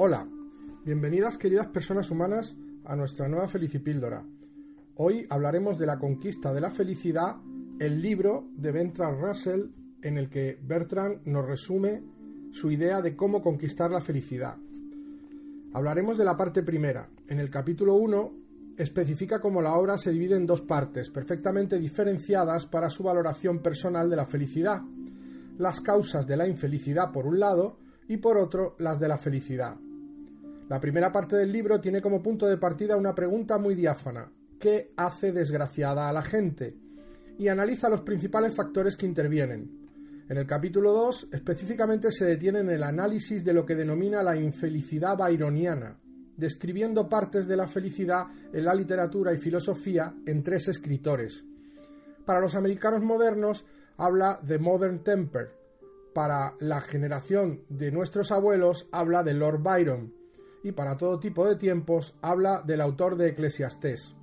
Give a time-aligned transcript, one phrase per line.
[0.00, 0.28] Hola,
[0.84, 2.54] bienvenidas queridas personas humanas
[2.84, 4.24] a nuestra nueva Felicipíldora.
[4.94, 7.34] Hoy hablaremos de la conquista de la felicidad,
[7.80, 9.62] el libro de Bertrand Russell
[10.00, 12.04] en el que Bertrand nos resume
[12.52, 14.56] su idea de cómo conquistar la felicidad.
[15.72, 17.10] Hablaremos de la parte primera.
[17.26, 18.32] En el capítulo 1
[18.78, 24.08] especifica cómo la obra se divide en dos partes, perfectamente diferenciadas para su valoración personal
[24.08, 24.80] de la felicidad.
[25.58, 29.74] Las causas de la infelicidad por un lado y por otro las de la felicidad.
[30.68, 34.30] La primera parte del libro tiene como punto de partida una pregunta muy diáfana.
[34.60, 36.76] ¿Qué hace desgraciada a la gente?
[37.38, 39.88] Y analiza los principales factores que intervienen.
[40.28, 44.36] En el capítulo 2 específicamente se detiene en el análisis de lo que denomina la
[44.36, 45.98] infelicidad byroniana,
[46.36, 51.42] describiendo partes de la felicidad en la literatura y filosofía en tres escritores.
[52.26, 53.64] Para los americanos modernos
[53.96, 55.50] habla de Modern Temper,
[56.12, 60.17] para la generación de nuestros abuelos habla de Lord Byron,
[60.62, 64.14] y para todo tipo de tiempos habla del autor de Eclesiastés.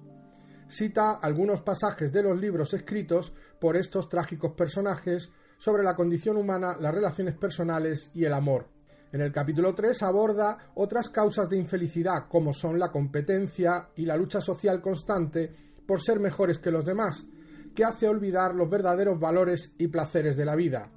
[0.67, 6.75] Cita algunos pasajes de los libros escritos por estos trágicos personajes sobre la condición humana,
[6.79, 8.67] las relaciones personales y el amor.
[9.11, 14.17] En el capítulo 3 aborda otras causas de infelicidad, como son la competencia y la
[14.17, 15.53] lucha social constante
[15.87, 17.25] por ser mejores que los demás,
[17.73, 20.89] que hace olvidar los verdaderos valores y placeres de la vida.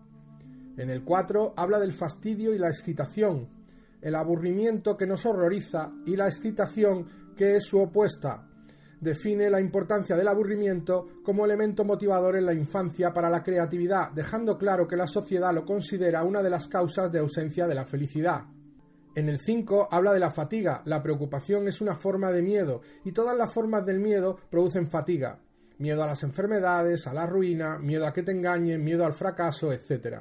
[0.77, 3.49] En el 4 habla del fastidio y la excitación,
[4.01, 8.49] el aburrimiento que nos horroriza y la excitación que es su opuesta.
[9.01, 14.59] Define la importancia del aburrimiento como elemento motivador en la infancia para la creatividad, dejando
[14.59, 18.43] claro que la sociedad lo considera una de las causas de ausencia de la felicidad.
[19.15, 20.83] En el 5 habla de la fatiga.
[20.85, 25.41] La preocupación es una forma de miedo y todas las formas del miedo producen fatiga.
[25.79, 29.73] Miedo a las enfermedades, a la ruina, miedo a que te engañen, miedo al fracaso,
[29.73, 30.19] etc.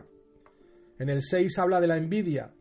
[0.99, 2.53] En el 6 habla de la envidia.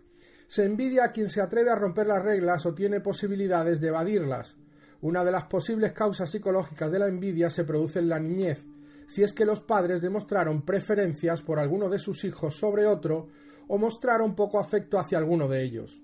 [0.49, 4.57] Se envidia a quien se atreve a romper las reglas o tiene posibilidades de evadirlas.
[5.01, 8.67] Una de las posibles causas psicológicas de la envidia se produce en la niñez,
[9.07, 13.29] si es que los padres demostraron preferencias por alguno de sus hijos sobre otro
[13.69, 16.03] o mostraron poco afecto hacia alguno de ellos.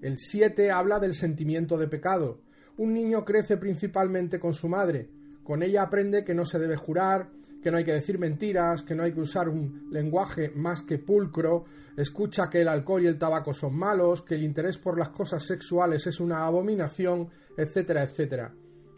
[0.00, 2.40] El 7 habla del sentimiento de pecado.
[2.76, 5.10] Un niño crece principalmente con su madre.
[5.44, 7.30] Con ella aprende que no se debe jurar,
[7.62, 10.98] que no hay que decir mentiras, que no hay que usar un lenguaje más que
[10.98, 11.64] pulcro,
[11.96, 15.44] escucha que el alcohol y el tabaco son malos, que el interés por las cosas
[15.44, 18.52] sexuales es una abominación, etcétera, etcétera.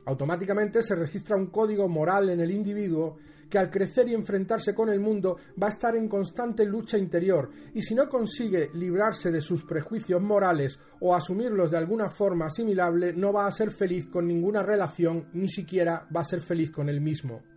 [0.06, 3.16] Automáticamente se registra un código moral en el individuo
[3.48, 7.50] que al crecer y enfrentarse con el mundo va a estar en constante lucha interior
[7.74, 13.12] y si no consigue librarse de sus prejuicios morales o asumirlos de alguna forma asimilable
[13.12, 16.88] no va a ser feliz con ninguna relación ni siquiera va a ser feliz con
[16.88, 17.53] él mismo.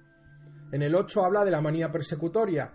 [0.71, 2.73] En el 8 habla de la manía persecutoria,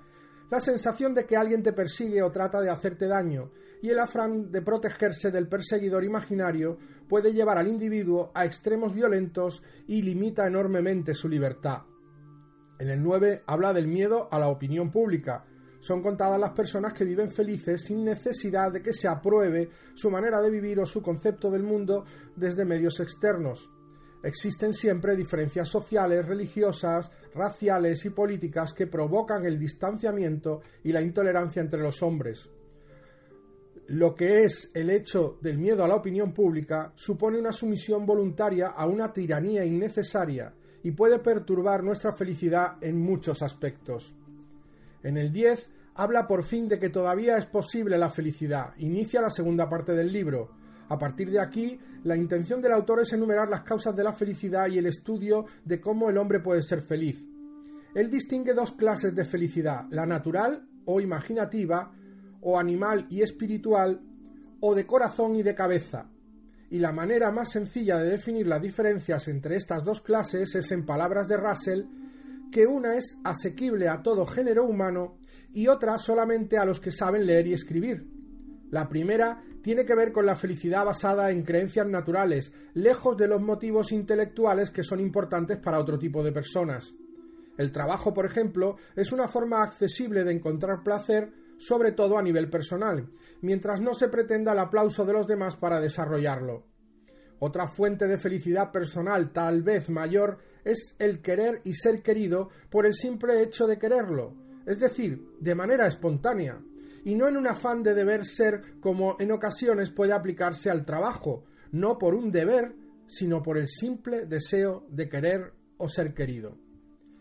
[0.50, 3.50] la sensación de que alguien te persigue o trata de hacerte daño,
[3.82, 9.62] y el afán de protegerse del perseguidor imaginario puede llevar al individuo a extremos violentos
[9.86, 11.82] y limita enormemente su libertad.
[12.78, 15.44] En el 9 habla del miedo a la opinión pública.
[15.80, 20.40] Son contadas las personas que viven felices sin necesidad de que se apruebe su manera
[20.40, 22.04] de vivir o su concepto del mundo
[22.36, 23.68] desde medios externos.
[24.22, 31.62] Existen siempre diferencias sociales, religiosas, raciales y políticas que provocan el distanciamiento y la intolerancia
[31.62, 32.48] entre los hombres.
[33.88, 38.68] Lo que es el hecho del miedo a la opinión pública supone una sumisión voluntaria
[38.68, 44.14] a una tiranía innecesaria y puede perturbar nuestra felicidad en muchos aspectos.
[45.02, 48.74] En el 10 habla por fin de que todavía es posible la felicidad.
[48.78, 50.50] Inicia la segunda parte del libro,
[50.88, 54.68] a partir de aquí, la intención del autor es enumerar las causas de la felicidad
[54.68, 57.26] y el estudio de cómo el hombre puede ser feliz.
[57.94, 61.92] Él distingue dos clases de felicidad, la natural o imaginativa,
[62.40, 64.00] o animal y espiritual,
[64.60, 66.08] o de corazón y de cabeza.
[66.70, 70.86] Y la manera más sencilla de definir las diferencias entre estas dos clases es en
[70.86, 71.84] palabras de Russell,
[72.50, 75.18] que una es asequible a todo género humano
[75.52, 78.21] y otra solamente a los que saben leer y escribir.
[78.72, 83.42] La primera tiene que ver con la felicidad basada en creencias naturales, lejos de los
[83.42, 86.94] motivos intelectuales que son importantes para otro tipo de personas.
[87.58, 92.48] El trabajo, por ejemplo, es una forma accesible de encontrar placer, sobre todo a nivel
[92.48, 93.10] personal,
[93.42, 96.64] mientras no se pretenda el aplauso de los demás para desarrollarlo.
[97.40, 102.86] Otra fuente de felicidad personal, tal vez mayor, es el querer y ser querido por
[102.86, 104.34] el simple hecho de quererlo,
[104.64, 106.58] es decir, de manera espontánea
[107.04, 111.44] y no en un afán de deber ser como en ocasiones puede aplicarse al trabajo,
[111.72, 112.74] no por un deber,
[113.06, 116.56] sino por el simple deseo de querer o ser querido.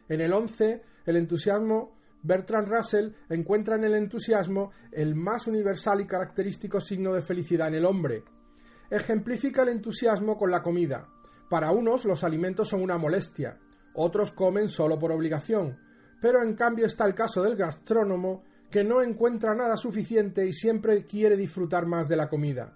[0.08, 6.06] En el 11, el entusiasmo Bertrand Russell encuentra en el entusiasmo el más universal y
[6.06, 8.24] característico signo de felicidad en el hombre.
[8.90, 11.08] Ejemplifica el entusiasmo con la comida.
[11.50, 13.58] Para unos los alimentos son una molestia,
[13.94, 15.78] otros comen solo por obligación,
[16.22, 21.06] pero en cambio está el caso del gastrónomo que no encuentra nada suficiente y siempre
[21.06, 22.74] quiere disfrutar más de la comida.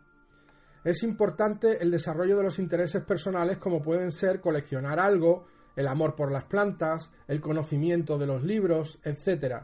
[0.84, 6.16] Es importante el desarrollo de los intereses personales como pueden ser coleccionar algo, el amor
[6.16, 9.64] por las plantas, el conocimiento de los libros, etc.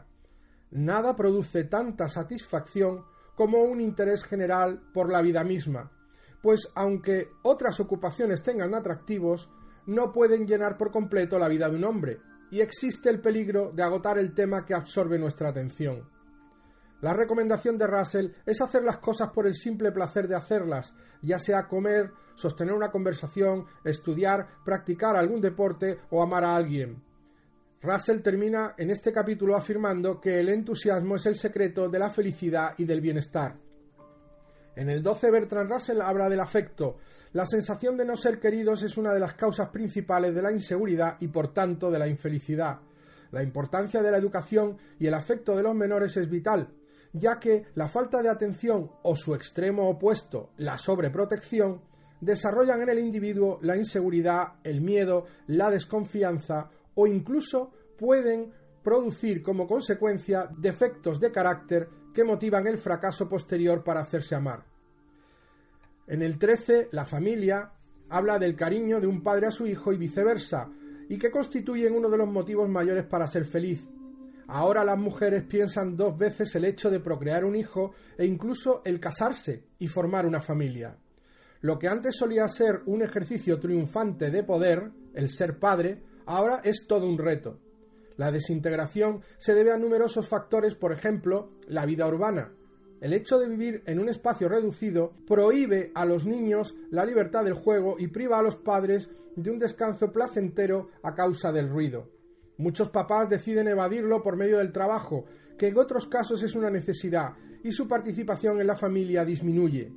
[0.72, 3.04] Nada produce tanta satisfacción
[3.36, 5.92] como un interés general por la vida misma,
[6.40, 9.48] pues aunque otras ocupaciones tengan atractivos,
[9.86, 12.20] no pueden llenar por completo la vida de un hombre,
[12.50, 16.08] y existe el peligro de agotar el tema que absorbe nuestra atención.
[17.02, 21.36] La recomendación de Russell es hacer las cosas por el simple placer de hacerlas, ya
[21.40, 27.02] sea comer, sostener una conversación, estudiar, practicar algún deporte o amar a alguien.
[27.82, 32.74] Russell termina en este capítulo afirmando que el entusiasmo es el secreto de la felicidad
[32.78, 33.56] y del bienestar.
[34.76, 36.98] En el 12 Bertrand Russell habla del afecto.
[37.32, 41.16] La sensación de no ser queridos es una de las causas principales de la inseguridad
[41.18, 42.78] y por tanto de la infelicidad.
[43.32, 46.68] La importancia de la educación y el afecto de los menores es vital,
[47.12, 51.82] ya que la falta de atención o su extremo opuesto, la sobreprotección,
[52.20, 59.66] desarrollan en el individuo la inseguridad, el miedo, la desconfianza o incluso pueden producir como
[59.66, 64.64] consecuencia defectos de carácter que motivan el fracaso posterior para hacerse amar.
[66.06, 67.72] En el 13, la familia
[68.08, 70.68] habla del cariño de un padre a su hijo y viceversa,
[71.08, 73.86] y que constituyen uno de los motivos mayores para ser feliz,
[74.54, 79.00] Ahora las mujeres piensan dos veces el hecho de procrear un hijo e incluso el
[79.00, 80.94] casarse y formar una familia.
[81.62, 86.86] Lo que antes solía ser un ejercicio triunfante de poder, el ser padre, ahora es
[86.86, 87.60] todo un reto.
[88.18, 92.52] La desintegración se debe a numerosos factores, por ejemplo, la vida urbana.
[93.00, 97.54] El hecho de vivir en un espacio reducido prohíbe a los niños la libertad del
[97.54, 102.21] juego y priva a los padres de un descanso placentero a causa del ruido.
[102.62, 105.24] Muchos papás deciden evadirlo por medio del trabajo,
[105.58, 107.32] que en otros casos es una necesidad,
[107.64, 109.92] y su participación en la familia disminuye.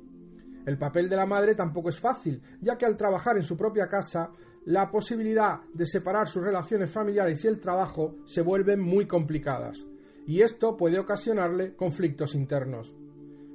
[0.66, 3.86] El papel de la madre tampoco es fácil, ya que al trabajar en su propia
[3.86, 4.32] casa,
[4.64, 9.86] la posibilidad de separar sus relaciones familiares y el trabajo se vuelven muy complicadas,
[10.26, 12.92] y esto puede ocasionarle conflictos internos.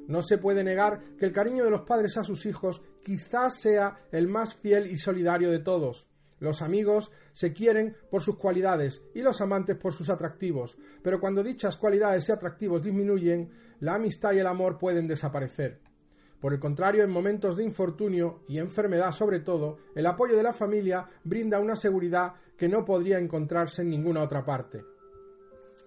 [0.08, 4.06] No se puede negar que el cariño de los padres a sus hijos quizás sea
[4.14, 6.08] el más fiel y solidario de todos,
[6.42, 11.44] los amigos se quieren por sus cualidades y los amantes por sus atractivos, pero cuando
[11.44, 15.80] dichas cualidades y atractivos disminuyen, la amistad y el amor pueden desaparecer.
[16.40, 20.52] Por el contrario, en momentos de infortunio y enfermedad sobre todo, el apoyo de la
[20.52, 24.84] familia brinda una seguridad que no podría encontrarse en ninguna otra parte.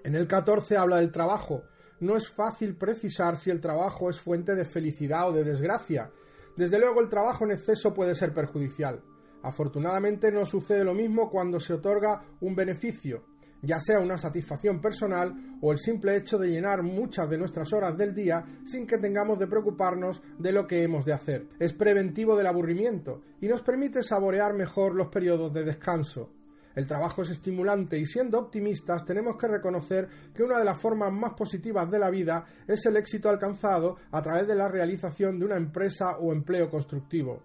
[0.05, 1.65] En el 14 habla del trabajo.
[1.99, 6.13] No es fácil precisar si el trabajo es fuente de felicidad o de desgracia.
[6.57, 9.03] Desde luego el trabajo en exceso puede ser perjudicial.
[9.45, 13.25] Afortunadamente no sucede lo mismo cuando se otorga un beneficio,
[13.61, 17.95] ya sea una satisfacción personal o el simple hecho de llenar muchas de nuestras horas
[17.97, 21.47] del día sin que tengamos de preocuparnos de lo que hemos de hacer.
[21.59, 26.33] Es preventivo del aburrimiento y nos permite saborear mejor los periodos de descanso.
[26.75, 31.13] El trabajo es estimulante y siendo optimistas tenemos que reconocer que una de las formas
[31.13, 35.45] más positivas de la vida es el éxito alcanzado a través de la realización de
[35.45, 37.43] una empresa o empleo constructivo.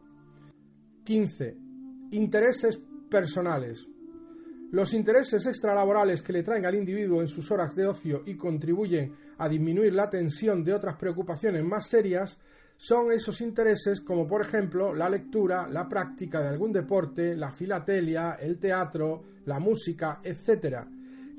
[1.04, 1.69] 15.
[2.12, 3.88] Intereses personales.
[4.72, 9.14] Los intereses extralaborales que le traen al individuo en sus horas de ocio y contribuyen
[9.38, 12.38] a disminuir la tensión de otras preocupaciones más serias
[12.78, 18.38] son esos intereses como por ejemplo la lectura, la práctica de algún deporte, la filatelia,
[18.40, 20.78] el teatro, la música, etc.,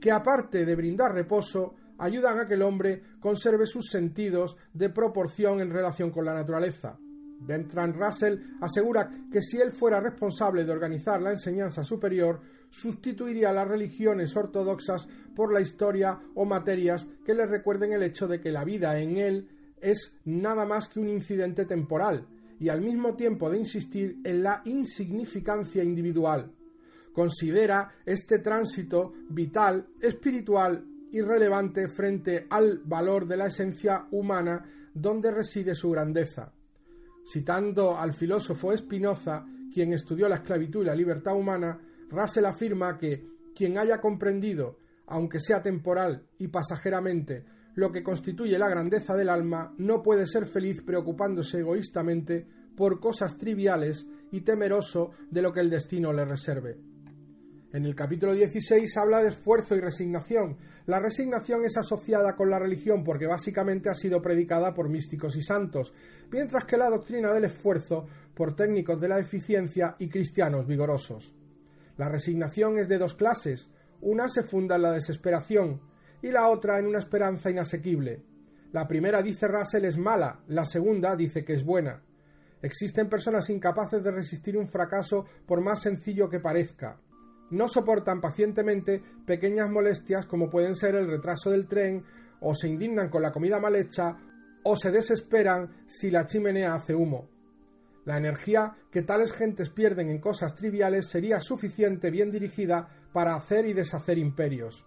[0.01, 5.61] que aparte de brindar reposo, ayudan a que el hombre conserve sus sentidos de proporción
[5.61, 6.99] en relación con la naturaleza.
[7.41, 13.67] Bertrand Russell asegura que si él fuera responsable de organizar la enseñanza superior, sustituiría las
[13.67, 18.65] religiones ortodoxas por la historia o materias que le recuerden el hecho de que la
[18.65, 19.49] vida en él
[19.81, 22.27] es nada más que un incidente temporal,
[22.59, 26.53] y al mismo tiempo de insistir en la insignificancia individual.
[27.13, 34.63] Considera este tránsito vital, espiritual y relevante frente al valor de la esencia humana
[34.95, 36.53] donde reside su grandeza.
[37.25, 43.25] Citando al filósofo Spinoza, quien estudió la esclavitud y la libertad humana, Russell afirma que
[43.55, 49.75] quien haya comprendido, aunque sea temporal y pasajeramente, lo que constituye la grandeza del alma,
[49.79, 52.47] no puede ser feliz preocupándose egoístamente
[52.77, 56.90] por cosas triviales y temeroso de lo que el destino le reserve.
[57.73, 60.57] En el capítulo 16 habla de esfuerzo y resignación.
[60.87, 65.43] La resignación es asociada con la religión porque básicamente ha sido predicada por místicos y
[65.43, 65.93] santos,
[66.33, 71.33] mientras que la doctrina del esfuerzo por técnicos de la eficiencia y cristianos vigorosos.
[71.97, 73.69] La resignación es de dos clases.
[74.01, 75.81] Una se funda en la desesperación
[76.23, 78.25] y la otra en una esperanza inasequible.
[78.73, 82.03] La primera dice Russell es mala, la segunda dice que es buena.
[82.63, 86.99] Existen personas incapaces de resistir un fracaso por más sencillo que parezca
[87.51, 92.05] no soportan pacientemente pequeñas molestias como pueden ser el retraso del tren,
[92.41, 94.17] o se indignan con la comida mal hecha,
[94.63, 97.29] o se desesperan si la chimenea hace humo.
[98.05, 103.67] La energía que tales gentes pierden en cosas triviales sería suficiente bien dirigida para hacer
[103.67, 104.87] y deshacer imperios.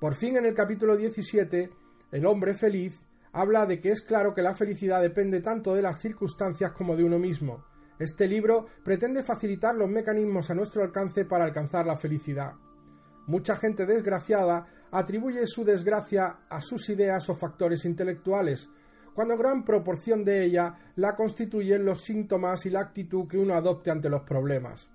[0.00, 1.70] Por fin en el capítulo 17,
[2.12, 6.00] el hombre feliz habla de que es claro que la felicidad depende tanto de las
[6.00, 7.64] circunstancias como de uno mismo,
[8.02, 12.52] este libro pretende facilitar los mecanismos a nuestro alcance para alcanzar la felicidad.
[13.26, 18.68] Mucha gente desgraciada atribuye su desgracia a sus ideas o factores intelectuales,
[19.14, 23.90] cuando gran proporción de ella la constituyen los síntomas y la actitud que uno adopte
[23.90, 24.90] ante los problemas.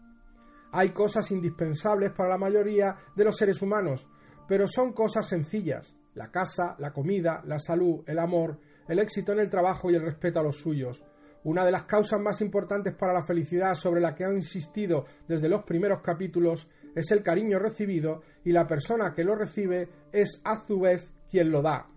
[0.72, 4.08] Hay cosas indispensables para la mayoría de los seres humanos,
[4.48, 9.40] pero son cosas sencillas la casa, la comida, la salud, el amor, el éxito en
[9.40, 11.04] el trabajo y el respeto a los suyos,
[11.48, 15.48] una de las causas más importantes para la felicidad sobre la que han insistido desde
[15.48, 20.58] los primeros capítulos es el cariño recibido y la persona que lo recibe es a
[20.68, 21.88] su vez quien lo da.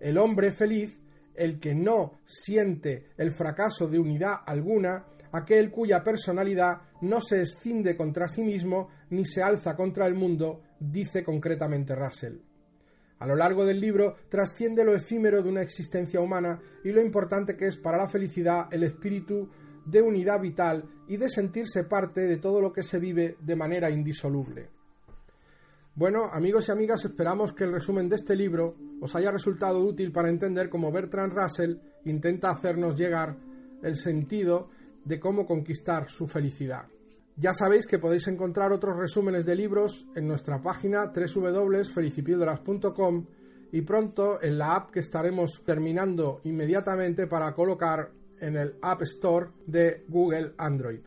[0.00, 0.98] El hombre feliz,
[1.34, 7.94] el que no siente el fracaso de unidad alguna, aquel cuya personalidad no se escinde
[7.98, 12.49] contra sí mismo ni se alza contra el mundo, dice concretamente Russell.
[13.20, 17.54] A lo largo del libro trasciende lo efímero de una existencia humana y lo importante
[17.54, 19.48] que es para la felicidad el espíritu
[19.84, 23.90] de unidad vital y de sentirse parte de todo lo que se vive de manera
[23.90, 24.70] indisoluble.
[25.94, 30.12] Bueno, amigos y amigas, esperamos que el resumen de este libro os haya resultado útil
[30.12, 33.36] para entender cómo Bertrand Russell intenta hacernos llegar
[33.82, 34.70] el sentido
[35.04, 36.86] de cómo conquistar su felicidad.
[37.40, 43.24] Ya sabéis que podéis encontrar otros resúmenes de libros en nuestra página www.felicipildoras.com
[43.72, 49.52] y pronto en la app que estaremos terminando inmediatamente para colocar en el App Store
[49.66, 51.00] de Google Android.